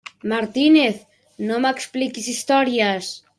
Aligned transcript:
Martínez, 0.31 0.97
no 1.49 1.59
m'expliquis 1.67 2.31
històries! 2.35 3.13